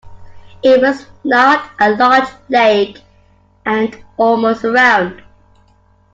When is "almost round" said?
4.17-5.21